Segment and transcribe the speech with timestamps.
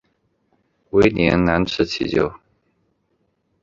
[0.89, 2.33] 威廉难辞其咎。